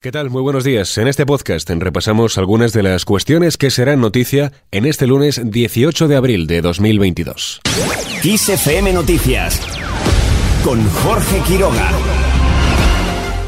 [0.00, 0.30] ¿Qué tal?
[0.30, 0.96] Muy buenos días.
[0.98, 6.06] En este podcast repasamos algunas de las cuestiones que serán noticia en este lunes 18
[6.06, 7.60] de abril de 2022.
[8.22, 9.60] XFM Noticias
[10.62, 11.90] con Jorge Quiroga.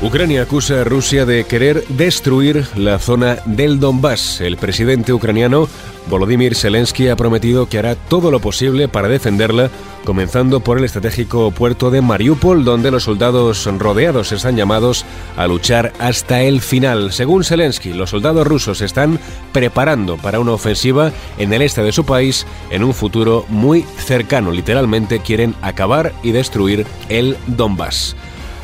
[0.00, 4.40] Ucrania acusa a Rusia de querer destruir la zona del Donbass.
[4.40, 5.68] El presidente ucraniano
[6.08, 9.70] Volodymyr Zelensky ha prometido que hará todo lo posible para defenderla,
[10.04, 15.04] comenzando por el estratégico puerto de Mariupol, donde los soldados rodeados están llamados
[15.36, 17.12] a luchar hasta el final.
[17.12, 19.18] Según Zelensky, los soldados rusos están
[19.52, 24.52] preparando para una ofensiva en el este de su país en un futuro muy cercano.
[24.52, 28.14] Literalmente quieren acabar y destruir el Donbass.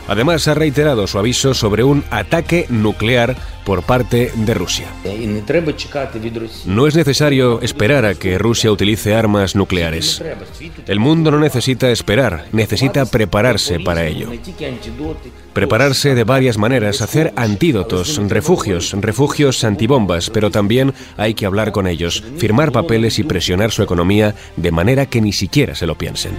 [0.08, 4.86] Además, ha reiterado su aviso sobre un ataque nuclear por parte de Rusia.
[6.66, 10.22] No es necesario esperar a que Rusia utilice armas nucleares.
[10.86, 14.30] El mundo no necesita esperar, necesita prepararse para ello.
[15.52, 21.86] Prepararse de varias maneras, hacer antídotos, refugios, refugios antibombas, pero también hay que hablar con
[21.86, 26.32] ellos, firmar papeles y presionar su economía de manera que ni siquiera se lo piensen.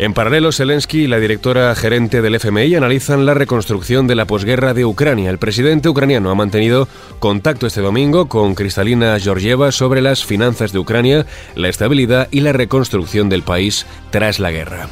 [0.00, 4.72] En paralelo, Zelensky y la directora gerente del FMI analizan la reconstrucción de la posguerra
[4.72, 5.28] de Ucrania.
[5.28, 10.78] El presidente ucraniano ha mantenido contacto este domingo con Kristalina Georgieva sobre las finanzas de
[10.78, 14.88] Ucrania, la estabilidad y la reconstrucción del país tras la guerra.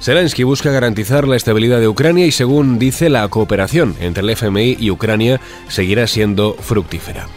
[0.00, 4.78] Zelensky busca garantizar la estabilidad de Ucrania y, según dice, la cooperación entre el FMI
[4.80, 7.28] y Ucrania seguirá siendo fructífera.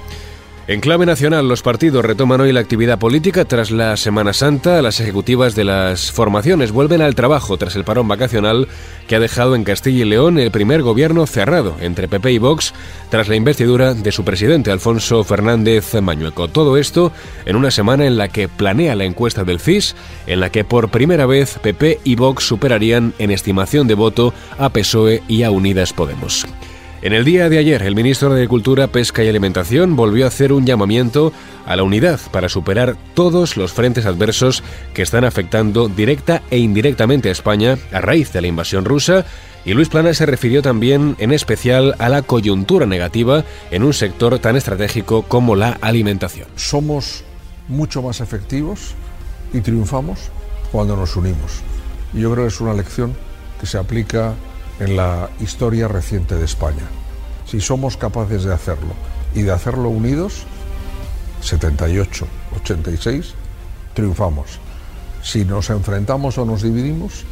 [0.68, 4.84] En clave nacional, los partidos retoman hoy la actividad política tras la Semana Santa.
[4.84, 8.68] Las ejecutivas de las formaciones vuelven al trabajo tras el parón vacacional
[9.08, 12.76] que ha dejado en Castilla y León el primer gobierno cerrado entre PP y Vox
[13.10, 16.48] tras la investidura de su presidente Alfonso Fernández Mañueco.
[16.48, 17.12] Todo esto
[17.46, 19.96] en una semana en la que planea la encuesta del CIS,
[20.28, 24.70] en la que por primera vez PP y Vox superarían en estimación de voto a
[24.70, 26.46] PSOE y a Unidas Podemos.
[27.04, 30.54] En el día de ayer, el ministro de Agricultura, Pesca y Alimentación volvió a hacer
[30.54, 31.34] un llamamiento
[31.66, 37.30] a la unidad para superar todos los frentes adversos que están afectando directa e indirectamente
[37.30, 39.26] a España a raíz de la invasión rusa
[39.66, 44.38] y Luis Plana se refirió también en especial a la coyuntura negativa en un sector
[44.38, 46.50] tan estratégico como la alimentación.
[46.56, 47.24] Somos
[47.68, 48.94] mucho más efectivos
[49.54, 50.30] y triunfamos
[50.72, 51.62] cuando nos unimos.
[52.14, 53.16] Y yo creo que es una lección
[53.60, 54.36] que se aplica
[54.80, 56.88] en la historia reciente de España.
[57.46, 58.94] Si somos capaces de hacerlo
[59.36, 60.46] y de hacerlo unidos,
[61.42, 62.28] 78,
[62.62, 63.34] 86,
[63.94, 64.60] triunfamos.
[65.24, 67.26] Si nos enfrentamos o nos dividimos,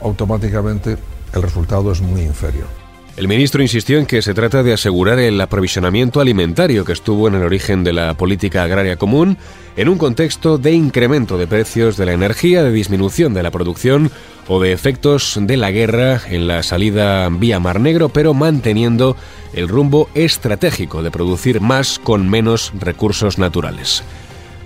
[0.00, 0.96] automáticamente
[1.32, 2.85] el resultado es muy inferior.
[3.16, 7.34] El ministro insistió en que se trata de asegurar el aprovisionamiento alimentario que estuvo en
[7.34, 9.38] el origen de la política agraria común,
[9.74, 14.10] en un contexto de incremento de precios de la energía, de disminución de la producción
[14.48, 19.16] o de efectos de la guerra en la salida vía Mar Negro, pero manteniendo
[19.54, 24.04] el rumbo estratégico de producir más con menos recursos naturales.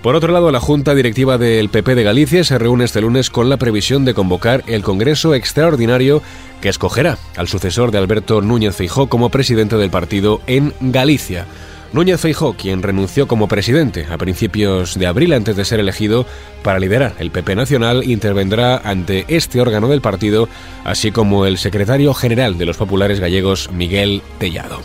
[0.03, 3.51] Por otro lado, la Junta Directiva del PP de Galicia se reúne este lunes con
[3.51, 6.23] la previsión de convocar el Congreso Extraordinario
[6.63, 11.45] que escogerá al sucesor de Alberto Núñez Feijó como presidente del partido en Galicia.
[11.93, 16.25] Núñez Feijó, quien renunció como presidente a principios de abril antes de ser elegido
[16.63, 20.49] para liderar el PP Nacional, intervendrá ante este órgano del partido,
[20.83, 24.81] así como el secretario general de los populares gallegos, Miguel Tellado.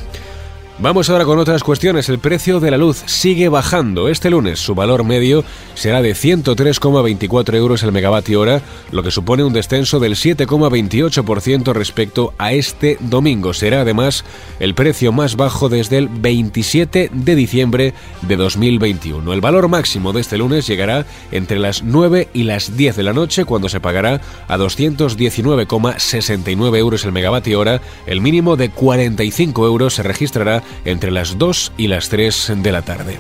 [0.78, 2.10] Vamos ahora con otras cuestiones.
[2.10, 4.10] El precio de la luz sigue bajando.
[4.10, 9.46] Este lunes su valor medio será de 103,24 euros el megavatio hora, lo que supone
[9.46, 13.54] un descenso del 7,28% respecto a este domingo.
[13.54, 14.26] Será además
[14.60, 17.94] el precio más bajo desde el 27 de diciembre
[18.24, 19.32] de 2021.
[19.32, 23.14] El valor máximo de este lunes llegará entre las 9 y las 10 de la
[23.14, 24.20] noche cuando se pagará
[24.50, 27.80] a 219,69 euros el megavatio hora.
[28.08, 32.82] El mínimo de 45 euros se registrará entre las 2 y las 3 de la
[32.82, 33.18] tarde.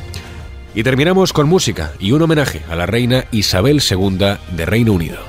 [0.73, 4.17] Y terminamos con música y un homenaje a la reina Isabel II
[4.51, 5.19] de Reino Unido.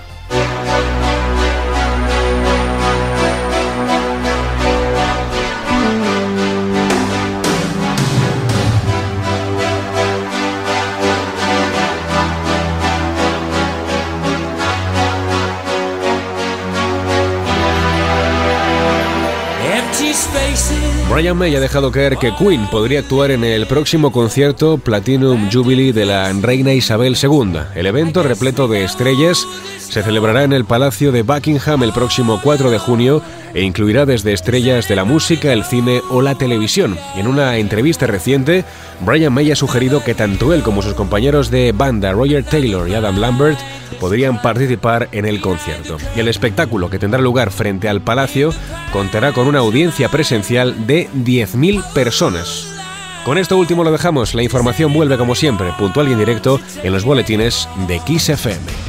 [21.17, 25.93] Brian May ha dejado caer que Queen podría actuar en el próximo concierto Platinum Jubilee
[25.93, 27.59] de la reina Isabel II.
[27.75, 29.49] El evento, repleto de estrellas,
[29.79, 33.23] se celebrará en el Palacio de Buckingham el próximo 4 de junio
[33.55, 36.99] e incluirá desde estrellas de la música, el cine o la televisión.
[37.17, 38.67] En una entrevista reciente,
[39.01, 42.95] Brian May ha sugerido que tanto él como sus compañeros de banda Roger Taylor y
[42.95, 43.59] Adam Lambert
[44.01, 45.97] podrían participar en el concierto.
[46.15, 48.53] Y el espectáculo que tendrá lugar frente al palacio
[48.93, 52.69] contará con una audiencia presencial de 10.000 personas.
[53.25, 54.35] Con esto último lo dejamos.
[54.35, 58.86] La información vuelve como siempre, puntual y en directo, en los boletines de XFM.